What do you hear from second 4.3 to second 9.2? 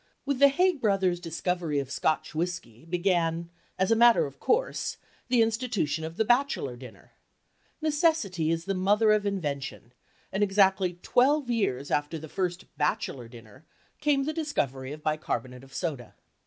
course, the institution of the "bachelor dinner." "Necessity is the mother